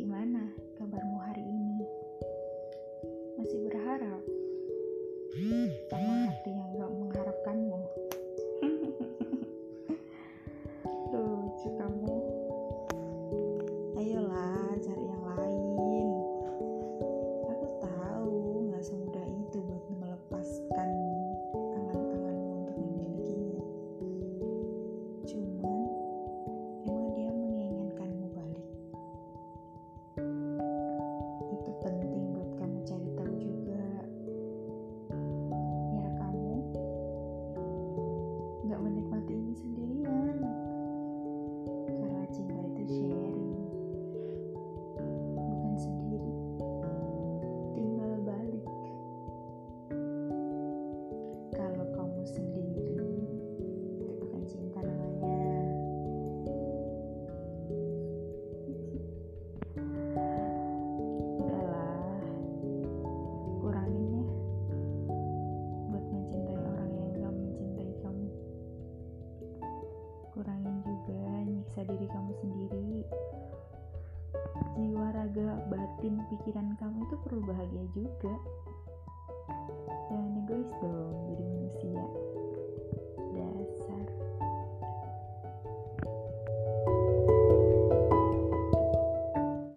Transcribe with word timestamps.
Gimana 0.00 0.48
kabarmu 0.80 1.20
hari 1.28 1.44
ini? 1.44 1.84
Masih 3.36 3.60
berharap 3.68 4.24
sama 5.92 6.24
hati 6.24 6.56
yang 6.56 6.72
ini 39.50 39.58
sendiri 39.58 39.79
diri 71.88 72.06
kamu 72.08 72.32
sendiri. 72.44 72.90
Jiwa 74.76 75.08
raga 75.16 75.50
batin 75.72 76.20
pikiran 76.28 76.76
kamu 76.76 77.08
itu 77.08 77.16
perlu 77.24 77.40
bahagia 77.48 77.84
juga. 77.96 78.34
Jangan 80.12 80.40
egois 80.44 80.70
dong. 80.84 80.99